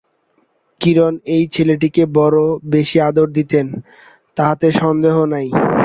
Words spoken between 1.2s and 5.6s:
এই ছেলেটিকে বড়ো বেশি আদর দিতেন, তাহাতে সন্দেহ নাই।